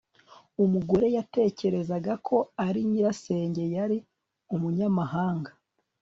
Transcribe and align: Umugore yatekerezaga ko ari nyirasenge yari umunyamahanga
Umugore 0.63 1.07
yatekerezaga 1.17 2.13
ko 2.27 2.37
ari 2.65 2.79
nyirasenge 2.89 3.63
yari 3.75 3.97
umunyamahanga 4.55 5.51